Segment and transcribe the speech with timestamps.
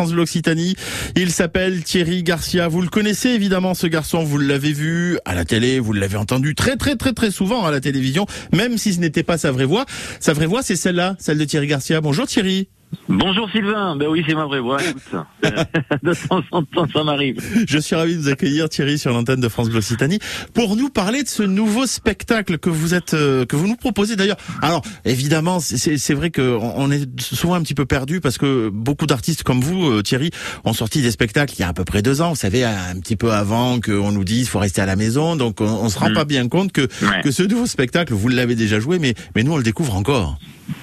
[0.00, 0.76] France l'Occitanie.
[1.16, 2.68] Il s'appelle Thierry Garcia.
[2.68, 6.54] Vous le connaissez évidemment ce garçon, vous l'avez vu à la télé, vous l'avez entendu
[6.54, 8.24] très très très très souvent à la télévision,
[8.54, 9.86] même si ce n'était pas sa vraie voix.
[10.20, 12.00] Sa vraie voix c'est celle-là, celle de Thierry Garcia.
[12.00, 12.68] Bonjour Thierry.
[13.08, 15.02] Bonjour Sylvain, ben oui c'est ma vraie voix, écoute,
[16.02, 17.36] de temps en temps ça m'arrive.
[17.66, 20.18] Je suis ravi de vous accueillir Thierry sur l'antenne de France Occitanie
[20.54, 24.16] pour nous parler de ce nouveau spectacle que vous êtes euh, que vous nous proposez
[24.16, 24.38] d'ailleurs.
[24.62, 29.06] Alors évidemment c'est vrai que on est souvent un petit peu perdu parce que beaucoup
[29.06, 30.30] d'artistes comme vous euh, Thierry
[30.64, 32.30] ont sorti des spectacles il y a à peu près deux ans.
[32.30, 35.60] Vous savez un petit peu avant qu'on nous dise faut rester à la maison donc
[35.60, 36.14] on, on se rend mm.
[36.14, 36.88] pas bien compte que
[37.22, 40.38] que ce nouveau spectacle vous l'avez déjà joué mais mais nous on le découvre encore.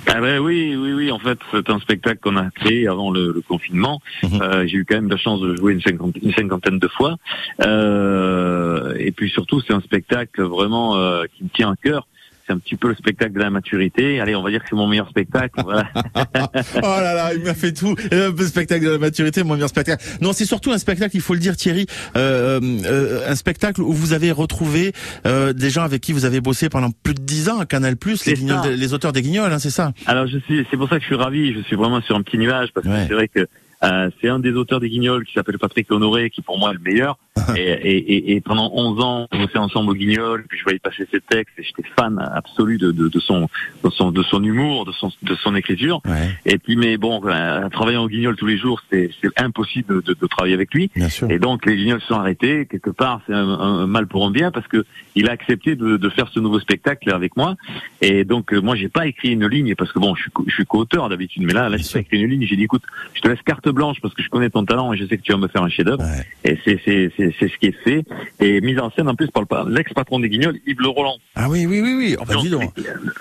[0.07, 1.11] Ah ben oui, oui, oui.
[1.11, 4.01] En fait, c'est un spectacle qu'on a créé avant le, confinement.
[4.23, 4.41] Mhm.
[4.41, 7.17] Euh, j'ai eu quand même la chance de jouer une, cinquantaine, une cinquantaine de fois.
[7.61, 12.07] Euh, et puis surtout, c'est un spectacle vraiment euh, qui me tient à cœur
[12.45, 14.19] c'est un petit peu le spectacle de la maturité.
[14.19, 15.61] Allez, on va dire que c'est mon meilleur spectacle.
[15.63, 15.89] Voilà.
[15.95, 17.95] oh là là, il m'a fait tout.
[18.11, 20.03] Le spectacle de la maturité, mon meilleur spectacle.
[20.21, 21.85] Non, c'est surtout un spectacle, il faut le dire, Thierry,
[22.15, 24.93] euh, euh, un spectacle où vous avez retrouvé
[25.25, 27.95] euh, des gens avec qui vous avez bossé pendant plus de dix ans à Canal+,
[28.25, 31.01] les, les auteurs des Guignols, hein, c'est ça Alors, je suis, c'est pour ça que
[31.01, 31.53] je suis ravi.
[31.53, 33.47] Je suis vraiment sur un petit nuage parce que c'est vrai que
[33.83, 36.75] euh, c'est un des auteurs des Guignols qui s'appelle Patrick Honoré, qui pour moi est
[36.75, 37.17] le meilleur.
[37.57, 41.05] et, et, et, pendant 11 ans, on bossait ensemble au Guignol, puis je voyais passer
[41.11, 43.49] ses textes, et j'étais fan absolu de, de, de, son,
[43.83, 46.01] de, son, de son humour, de son, de son écriture.
[46.45, 50.27] Et puis, mais bon, euh, travaillant au Guignol tous les jours, c'est impossible de, de,
[50.27, 50.89] travailler avec lui.
[51.29, 52.65] Et donc, les Guignols se sont arrêtés.
[52.65, 56.09] Quelque part, c'est un, mal pour un bien, parce que il a accepté de, de
[56.09, 57.55] faire ce nouveau spectacle avec moi.
[58.01, 60.53] Et donc, euh, moi, j'ai pas écrit une ligne, parce que bon, je suis, je
[60.53, 62.45] suis co-auteur d'habitude, mais là, là, j'ai pas écrit une ligne.
[62.47, 62.83] J'ai dit, écoute,
[63.13, 65.23] je te laisse carte blanche parce que je connais ton talent et je sais que
[65.23, 66.03] tu vas me faire un chef-d'œuvre.
[66.43, 68.05] Et c'est c'est ce qui est fait.
[68.39, 71.17] Et mise en scène en plus par l'ex-patron des Guignols, Yves Le Roland.
[71.35, 72.15] Ah oui oui oui oui.
[72.19, 72.43] Oh, donc,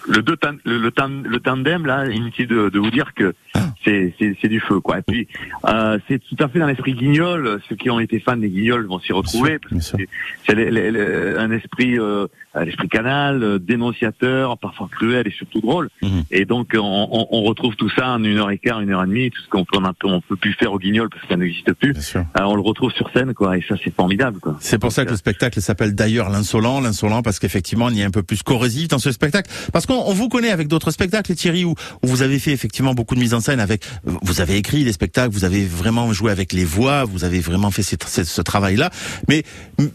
[0.08, 3.60] le, deux le, le, tandem là, inutile de, de vous dire que ah.
[3.84, 4.98] c'est c'est du feu quoi.
[4.98, 5.28] Et puis
[5.66, 7.60] euh, c'est tout à fait dans l'esprit Guignol.
[7.68, 9.58] Ceux qui ont été fans des Guignols vont s'y retrouver.
[9.78, 12.26] C'est un esprit euh,
[12.62, 15.90] l'esprit canal, euh, dénonciateur, parfois cruel et surtout drôle.
[16.02, 16.24] Mhm.
[16.30, 19.02] Et donc on, on, on, retrouve tout ça en une heure et quart, une heure
[19.02, 21.72] et demie, tout ce qu'on peut on peut plus faire au Guignol parce qu'elle n'existe
[21.72, 21.94] plus.
[22.34, 24.38] Alors on le retrouve sur scène, quoi, et ça c'est formidable.
[24.40, 24.56] Quoi.
[24.60, 28.06] C'est pour ça que le spectacle s'appelle d'ailleurs l'insolent, l'insolent parce qu'effectivement il y a
[28.06, 29.50] un peu plus corrosif dans ce spectacle.
[29.72, 33.14] Parce qu'on vous connaît avec d'autres spectacles, Thierry, où, où, vous avez fait effectivement beaucoup
[33.14, 36.52] de mise en scène avec, vous avez écrit des spectacles, vous avez vraiment joué avec
[36.52, 38.90] les voix, vous avez vraiment fait ce, ce, travail-là.
[39.28, 39.42] Mais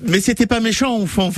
[0.05, 1.01] mais c'était pas méchant.
[1.01, 1.29] Enfin,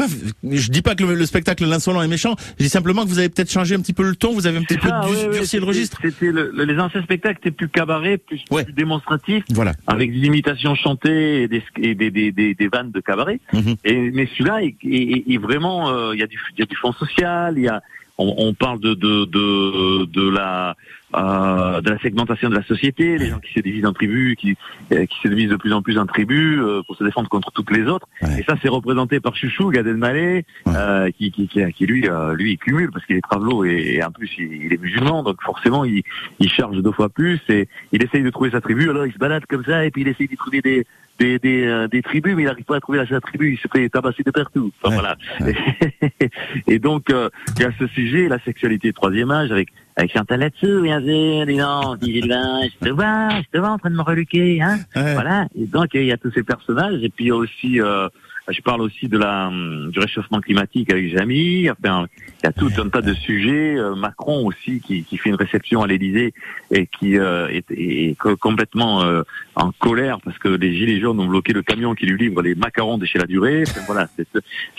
[0.50, 2.36] je dis pas que le, spectacle l'insolent est méchant.
[2.58, 4.58] Je dis simplement que vous avez peut-être changé un petit peu le ton, vous avez
[4.58, 4.90] un petit peu
[5.32, 5.98] durci le registre.
[6.02, 9.74] C'était les anciens spectacles étaient plus cabaret, plus, plus démonstratif, voilà.
[9.88, 13.40] avec des imitations chantées et des, des, des, des, des vannes de cabaret.
[13.54, 13.76] Mhm.
[13.84, 16.94] Et, mais celui-là est, est, vraiment, euh, il y, a du, y a du fond
[16.94, 17.82] social, il y a,
[18.18, 20.76] on, on, parle de, de, de, de la
[21.16, 24.56] euh, de la segmentation de la société, les gens qui se divisent en tribus, qui,
[24.92, 27.52] euh, qui se divisent de plus en plus en tribus euh, pour se défendre contre
[27.52, 28.08] toutes les autres.
[28.38, 32.52] Et ça, c'est représenté par Chouchou, Gad Elmaleh, euh, qui, qui, qui, qui, lui, lui,
[32.54, 35.86] il cumule parce qu'il est travelo et, et, en plus il, est musulman, donc forcément
[35.86, 36.04] il,
[36.40, 38.90] il charge deux fois plus et il essaye de trouver sa tribu.
[38.90, 40.86] Alors il se balade comme ça et puis il essaye de trouver des
[41.20, 43.88] des, des, des, tribus, mais il n'arrive pas à trouver la tribu, il se fait
[43.90, 44.72] tabasser de partout.
[44.82, 45.18] Enfin, voilà.
[46.68, 50.82] et donc, il y a ce sujet, la sexualité troisième âge, avec avec Chantal là-dessous,
[50.82, 54.02] bien sûr, dis donc, dit je te vois, je te vois en train de me
[54.02, 54.80] reluquer, hein.
[54.96, 55.48] Voilà.
[55.56, 58.08] Et donc, il y a tous ces personnages, et puis aussi, euh,
[58.52, 59.52] je parle aussi de la
[59.90, 61.70] du réchauffement climatique avec Jamy.
[61.70, 62.08] Enfin,
[62.42, 63.76] il y a tout un tas de sujets.
[63.78, 66.34] Euh, Macron aussi qui, qui fait une réception à l'Élysée
[66.72, 69.24] et qui euh, est, est, complètement euh,
[69.56, 72.56] en colère parce que les gilets jaunes ont bloqué le camion qui lui livre les
[72.56, 73.64] macarons de chez la durée.
[73.68, 74.08] Enfin, voilà,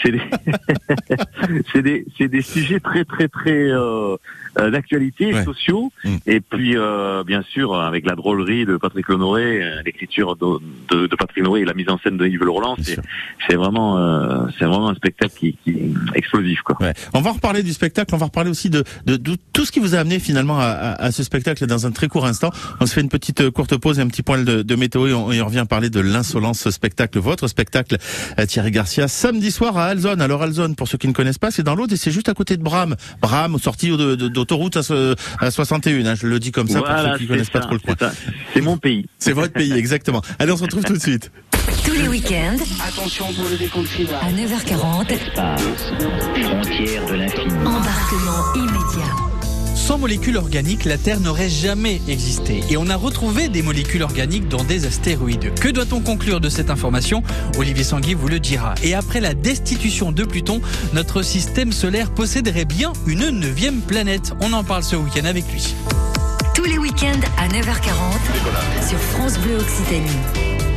[0.02, 0.20] c'est des
[1.72, 3.70] c'est des c'est des sujets très très très
[4.56, 5.92] d'actualité, sociaux.
[6.04, 6.16] Mm.
[6.26, 6.76] Et puis
[7.26, 10.58] bien sûr avec la drôlerie de Patrick Honoré, l'écriture de,
[10.90, 12.76] de, de, Patrick Honoré et la mise en scène de Yves Le Roland,
[13.46, 16.76] c'est vraiment, euh, c'est vraiment un spectacle qui, qui est explosif, quoi.
[16.80, 16.94] Ouais.
[17.14, 18.14] On va reparler du spectacle.
[18.14, 20.64] On va reparler aussi de, de, de tout ce qui vous a amené finalement à,
[20.64, 22.50] à, à, ce spectacle dans un très court instant.
[22.80, 25.06] On se fait une petite euh, courte pause et un petit point de, de météo
[25.06, 27.98] et on, on, revient parler de l'insolence spectacle, votre spectacle,
[28.38, 30.20] euh, Thierry Garcia, samedi soir à Alzone.
[30.20, 32.34] Alors Alzone, pour ceux qui ne connaissent pas, c'est dans l'autre et c'est juste à
[32.34, 32.96] côté de Bram.
[33.20, 34.82] Bram, sortie d'autoroute à,
[35.38, 36.06] à 61.
[36.06, 37.94] Hein, je le dis comme ça pour ceux qui ne connaissent pas trop le coin.
[38.54, 39.06] C'est mon pays.
[39.18, 40.22] C'est votre pays, exactement.
[40.38, 41.30] Allez, on se retrouve tout de suite.
[42.02, 42.56] Tous les week-ends.
[42.84, 43.88] Attention pour le décompte
[44.20, 45.16] À 9h40.
[46.42, 47.54] Frontière de l'infini.
[47.64, 49.12] Embarquement immédiat.
[49.76, 52.64] Sans molécules organiques, la Terre n'aurait jamais existé.
[52.70, 55.54] Et on a retrouvé des molécules organiques dans des astéroïdes.
[55.54, 57.22] Que doit-on conclure de cette information?
[57.56, 58.74] Olivier Sanguy vous le dira.
[58.82, 60.60] Et après la destitution de Pluton,
[60.94, 64.32] notre système solaire posséderait bien une neuvième planète.
[64.40, 65.72] On en parle ce week-end avec lui
[66.54, 70.71] tous les week-ends à 9h40 sur France Bleu Occitanie.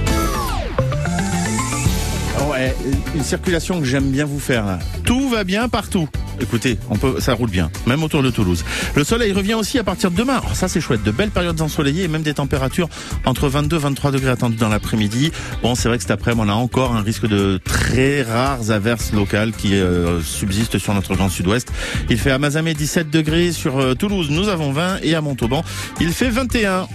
[2.44, 2.76] Ouais,
[3.16, 4.80] une circulation que j'aime bien vous faire.
[5.04, 6.08] Tout va bien partout.
[6.40, 8.66] Écoutez, on peut, ça roule bien, même autour de Toulouse.
[8.96, 10.38] Le soleil revient aussi à partir de demain.
[10.38, 11.02] Alors ça, c'est chouette.
[11.04, 12.90] De belles périodes ensoleillées et même des températures
[13.26, 15.32] entre 22 et 23 degrés attendues dans l'après-midi.
[15.64, 19.14] Bon, c'est vrai que cet après-midi, on a encore un risque de très rares averses
[19.14, 21.72] locales qui euh, subsistent sur notre grand sud-ouest.
[22.10, 23.52] Il fait à Mazamet 17 degrés.
[23.54, 25.64] Sur euh, Toulouse, nous avons 20 et à Montauban,
[26.02, 26.88] il fait 21.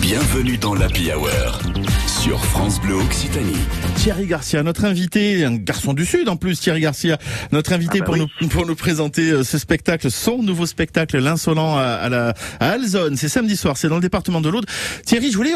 [0.00, 1.60] Bienvenue dans l'Happy Hour
[2.22, 3.56] sur France Bleu Occitanie.
[3.96, 7.18] Thierry Garcia, notre invité, un garçon du Sud en plus, Thierry Garcia,
[7.50, 11.18] notre invité ah bah pour, nous, pour nous présenter euh, ce spectacle, son nouveau spectacle,
[11.18, 13.16] L'insolent à, la, à Alzone.
[13.16, 14.66] C'est samedi soir, c'est dans le département de l'Aude.
[15.04, 15.52] Thierry, je voulais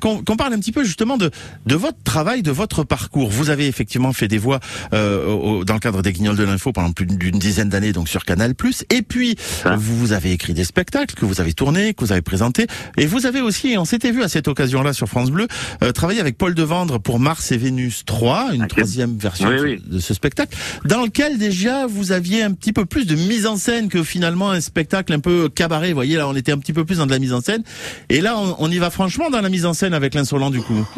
[0.00, 1.30] qu'on parle un petit peu justement de,
[1.66, 3.30] de votre travail, de votre parcours.
[3.30, 4.58] Vous avez effectivement fait des voix
[4.94, 8.24] euh, dans le cadre des Guignols de l'Info pendant plus d'une dizaine d'années, donc sur
[8.24, 8.54] Canal+.
[8.90, 9.36] Et puis,
[9.76, 12.66] vous avez écrit des spectacles que vous avez tournés, que vous avez présentés.
[12.96, 15.46] Et vous avez aussi, et on s'était vu à cette occasion-là sur France Bleu,
[15.84, 20.56] euh, avec Paul Devendre pour Mars et Vénus 3, une troisième version de ce spectacle,
[20.86, 24.50] dans lequel déjà vous aviez un petit peu plus de mise en scène que finalement
[24.50, 25.88] un spectacle un peu cabaret.
[25.88, 27.62] Vous voyez, là, on était un petit peu plus dans de la mise en scène.
[28.08, 30.88] Et là, on, y va franchement dans la mise en scène avec l'insolent du coup.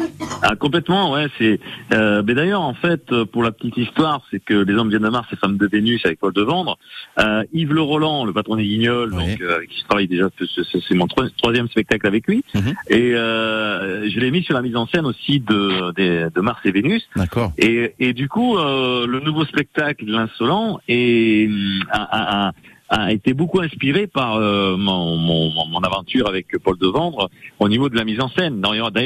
[0.43, 1.27] Ah, complètement, ouais.
[1.37, 1.59] C'est.
[1.93, 5.09] Euh, mais d'ailleurs, en fait, pour la petite histoire, c'est que les hommes viennent de
[5.09, 6.77] Mars et femmes de Vénus avec Paul Devendre.
[7.19, 10.29] Euh, Yves Le Roland, le patron des Guignols, donc euh, avec qui je travaille déjà,
[10.87, 12.43] c'est mon troisième spectacle avec lui.
[12.53, 12.73] Mhm.
[12.89, 15.91] Et euh, je l'ai mis sur la mise en scène aussi de,
[16.29, 17.07] de, Mars et Vénus.
[17.15, 17.53] D'accord.
[17.57, 22.51] Et, et du coup, euh, le nouveau spectacle, l'insolent, a, a,
[22.89, 27.89] a, été beaucoup inspiré par euh, mon, mon, mon, aventure avec Paul Devendre au niveau
[27.89, 28.61] de la mise en scène.
[28.61, 29.03] D'ailleurs, il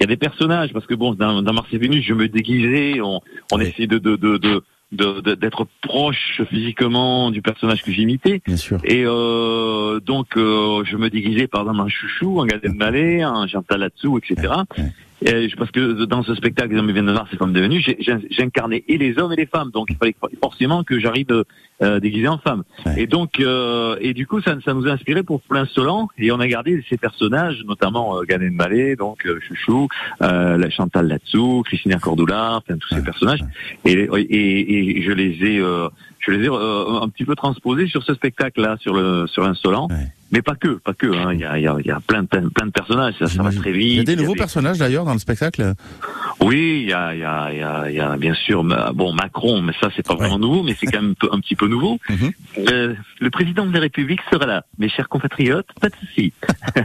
[0.00, 3.00] y a des personnages parce que bon, dans, dans Mars et Vénus, je me déguisais,
[3.00, 3.20] on,
[3.52, 8.42] on essayait de, de, de, de d'être proche physiquement du personnage que j'imitais.
[8.44, 8.78] Bien sûr.
[8.84, 13.46] Et euh, donc, euh, je me déguisais par exemple un chouchou, un Gad Elmaleh, un
[13.46, 14.52] Chantal Latsou, etc.
[15.22, 17.84] Et parce que dans ce spectacle, les hommes viennent de Mars, c'est comme devenu,
[18.30, 21.44] j'incarnais et les hommes et les femmes, donc il fallait forcément que j'arrive
[21.82, 22.62] euh, déguisé en femme.
[22.96, 26.32] Et donc, euh, et du coup, ça, ça nous a inspiré pour plein Solan, et
[26.32, 29.88] on a gardé ces personnages, notamment euh, Ganen Malé, donc euh, Chouchou,
[30.22, 33.44] euh, la Chantal Latsou, Christina Cordula, enfin tous ces personnages,
[33.84, 35.58] et, et, et, je les ai,
[36.18, 39.88] je les ai un petit peu transposés sur ce spectacle-là, sur le sur Insolent.
[40.32, 41.06] Mais pas que, pas que.
[41.06, 41.32] Hein.
[41.34, 43.14] Il y, a, y a, y a plein, plein, plein de personnages.
[43.18, 43.86] Ça, ça va très vite.
[43.86, 45.74] Il y a des nouveaux personnages d'ailleurs dans le spectacle.
[46.40, 48.64] Oui, il y a, il y a, il y a, il y a bien sûr,
[48.94, 51.68] bon Macron, mais ça c'est pas vraiment nouveau, mais c'est quand même un petit peu
[51.68, 51.98] nouveau.
[52.08, 52.30] Mhm.
[52.70, 56.32] euh, le président de la République sera là, mes chers compatriotes, pas de souci.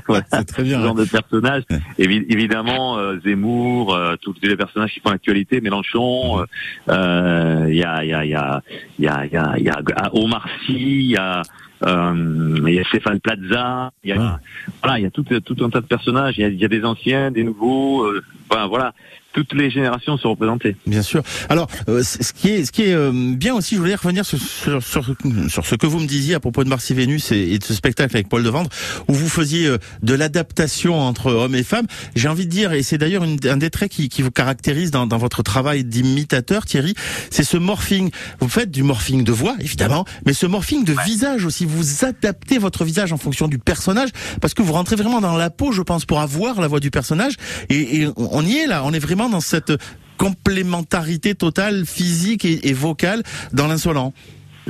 [0.08, 0.80] voilà, c'est très bien.
[0.80, 1.64] Ce genre de personnages.
[1.98, 6.40] évidemment, euh, Zemmour, euh, tous les personnages qui font l'actualité, Mélenchon.
[6.40, 6.46] Mhm.
[6.90, 8.62] Euh, il y a, il y a, il y a,
[9.00, 11.42] il y a, il y a, il y a Omar Sy, il y a euh,
[11.86, 14.40] il y a Stéphane Plaza, il y a, ah.
[14.82, 16.66] voilà, il y a tout, tout un tas de personnages, il y a, il y
[16.66, 18.06] a des anciens, des nouveaux,
[18.54, 18.94] euh, voilà,
[19.36, 20.78] toutes les générations sont représentées.
[20.88, 21.22] Bien sûr.
[21.50, 24.40] Alors, euh, ce qui est, ce qui est euh, bien aussi, je voulais revenir sur,
[24.40, 27.74] sur, sur, ce que vous me disiez à propos de Marcy Vénus et, de ce
[27.74, 28.70] spectacle avec Paul Devendre,
[29.10, 31.86] où vous faisiez euh, de l'adaptation entre hommes et femmes.
[32.16, 35.06] J'ai envie de dire, et c'est d'ailleurs un des traits qui, qui vous caractérise dans,
[35.06, 36.94] dans votre travail d'imitateur, Thierry,
[37.30, 38.12] c'est ce morphing.
[38.40, 41.66] Vous faites du morphing de voix, évidemment, mais ce morphing de visage aussi.
[41.66, 45.50] Vous adaptez votre visage en fonction du personnage, parce que vous rentrez vraiment dans la
[45.50, 47.34] peau, je pense, pour avoir la voix du personnage.
[47.68, 48.08] Et, et
[48.42, 49.74] y est là, on est vraiment dans cette
[50.18, 54.14] complémentarité totale physique et, vocale dans l'insolent.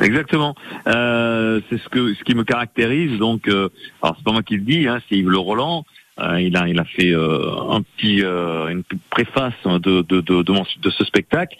[0.02, 0.56] Exactement.
[0.88, 3.18] Euh, c'est ce que ce qui me caractérise.
[3.18, 3.70] Donc, euh,
[4.02, 5.86] alors c'est pas moi qui le dis, hein, c'est Yves Le Roland.
[6.18, 11.04] Euh, il a il a fait un petit une préface de de de, de, ce
[11.06, 11.58] spectacle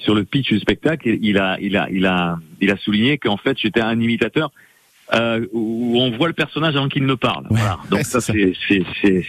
[0.00, 1.08] sur le pitch du spectacle.
[1.20, 4.50] Il a il a il a il a souligné qu'en fait j'étais un imitateur.
[5.52, 7.46] Où on voit le personnage avant qu'il ne parle.
[7.50, 7.78] voilà.
[7.90, 8.52] Donc ça, c'est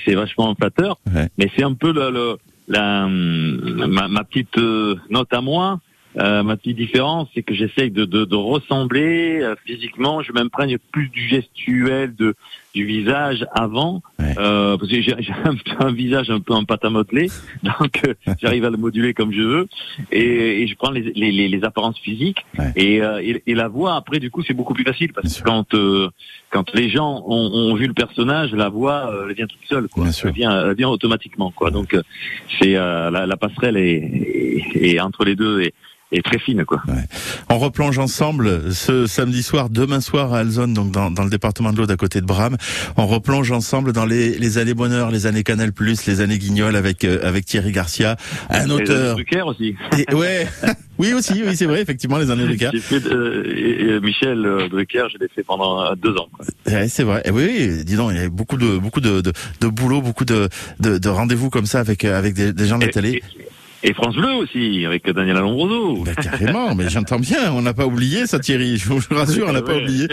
[0.05, 0.99] c'est vachement flatteur,
[1.37, 2.37] mais c'est un peu le
[2.69, 5.79] la, ma, ma, petite euh, note à moi,
[6.17, 10.23] euh, ma petite différence, c'est que j'essaye de, de, de, ressembler euh, physiquement.
[10.23, 12.33] Je m'imprègne plus du gestuel de,
[12.73, 16.89] du visage avant, euh, parce que j'ai un, un, visage un peu en pâte à
[16.89, 17.29] modeler,
[17.63, 19.67] donc euh, j'arrive à le moduler comme je veux,
[20.11, 22.43] et, et je prends les, les, les, apparences physiques
[22.75, 23.95] et, et, et, la voix.
[23.95, 25.75] Après, du coup, c'est beaucoup plus facile parce que quand
[26.51, 30.07] quand les gens ont, ont, vu le personnage, la voix elle vient toute seule, quoi.
[30.23, 31.69] Elle vient, elle vient automatiquement, quoi.
[31.69, 31.95] Donc
[32.59, 35.73] c'est la, la, passerelle est, est, entre les deux et
[36.11, 36.81] et très fine quoi.
[36.87, 37.03] Ouais.
[37.49, 41.71] On replonge ensemble ce samedi soir, demain soir à Alzone, donc dans, dans le département
[41.71, 42.57] de l'Aude à côté de Bram.
[42.97, 45.71] On replonge ensemble dans les, les années bonheur, les années Canal+,
[46.07, 48.17] les années Guignol avec euh, avec Thierry Garcia,
[48.49, 49.17] un auteur.
[49.19, 49.75] Et aussi.
[49.97, 50.47] Et, ouais.
[50.99, 52.71] Oui, aussi, oui, c'est vrai, effectivement, les années Drucker.
[52.81, 56.27] Fait euh, Michel Drucker, je l'ai fait pendant deux ans.
[56.65, 57.21] c'est vrai.
[57.23, 60.25] Et oui, dis donc, il y a beaucoup de beaucoup de, de, de boulot, beaucoup
[60.25, 60.49] de,
[60.81, 63.23] de, de rendez-vous comme ça avec avec des, des gens de la télé.
[63.81, 66.03] Et France Bleu aussi, avec Daniel Alombroso.
[66.03, 69.53] Bah, carrément, mais j'entends bien, on n'a pas oublié ça Thierry, je vous rassure, on
[69.53, 70.07] n'a pas oublié.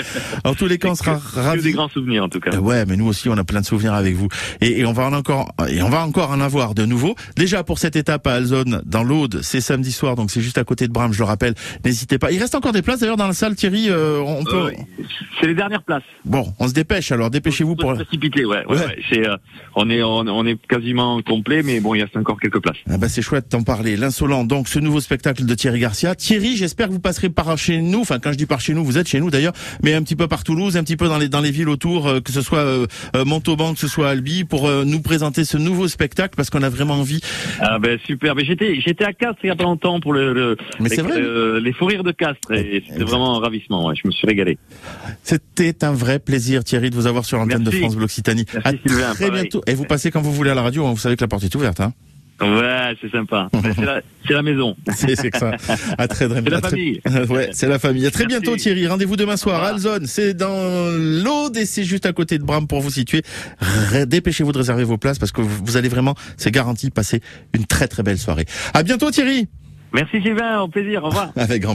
[0.45, 1.63] En tous les cas, on sera ravis.
[1.63, 2.57] des grands souvenirs en tout cas.
[2.59, 4.29] Ouais, mais nous aussi, on a plein de souvenirs avec vous.
[4.61, 7.17] Et, et, on va en encore, et on va encore en avoir de nouveaux.
[7.37, 10.65] Déjà pour cette étape à Alzone, dans l'Aude, c'est samedi soir, donc c'est juste à
[10.65, 11.55] côté de Bram, je le rappelle.
[11.85, 12.31] N'hésitez pas.
[12.31, 13.87] Il reste encore des places d'ailleurs dans la salle, Thierry.
[13.91, 14.67] Euh, on peut.
[14.67, 15.05] Euh,
[15.41, 16.03] c'est les dernières places.
[16.25, 17.95] Bon, on se dépêche alors, dépêchez-vous pour.
[17.95, 18.65] Précipiter, ouais.
[18.67, 18.99] ouais, ouais.
[19.11, 19.37] C'est, euh,
[19.75, 22.77] on est, on, est quasiment complet, mais bon, il a encore quelques places.
[22.89, 23.97] Ah bah c'est chouette parler.
[23.97, 26.15] L'insolent donc ce nouveau spectacle de Thierry Garcia.
[26.15, 28.01] Thierry, j'espère que vous passerez par chez nous.
[28.01, 30.17] Enfin, quand je dis par chez nous, vous êtes chez nous d'ailleurs, mais un petit
[30.17, 32.43] peu par Toulouse, un petit peu dans les dans les villes autour, euh, que ce
[32.43, 36.51] soit euh, euh, Montauban, que ce soit Albi, pour nous présenter ce nouveau spectacle parce
[36.51, 37.21] qu'on a vraiment envie.
[37.61, 38.35] Ah ben super.
[38.35, 41.21] Mais j'étais j'étais à Castres il y a pas longtemps pour le, mais c'est vrai.
[41.61, 43.87] les fous rires de Castres et c'était vraiment un ravissement.
[43.87, 44.59] Ouais, je me suis régalé.
[45.23, 48.47] C'était un vrai plaisir Thierry de vous avoir sur l'antenne de France Bleu Occitanie.
[48.65, 48.73] à
[49.15, 49.63] très bientôt.
[49.67, 50.87] Et vous passez quand vous voulez à la radio.
[50.87, 50.91] Hein.
[50.91, 51.81] Vous savez que la porte est ouverte.
[51.81, 51.93] Hein.
[52.41, 53.49] Ouais, c'est sympa.
[54.27, 54.77] c'est la, maison.
[54.95, 55.53] C'est ça.
[55.97, 57.01] À très, très, c'est la famille.
[57.31, 58.07] Ouais, c'est la famille.
[58.07, 58.87] À très bientôt Thierry.
[58.87, 60.07] Rendez-vous demain soir à Alzone.
[60.07, 63.23] C'est dans l'Aude et c'est juste à côté de Bram pour vous situer.
[64.07, 67.21] Dépêchez-vous de réserver vos places parce que vous allez vraiment, c'est garanti, passer
[67.55, 68.45] une très très belle soirée.
[68.75, 69.49] À bientôt Thierry.
[69.95, 71.05] Merci Sylvain, au plaisir.
[71.05, 71.33] Au revoir.
[71.37, 71.75] Avec grand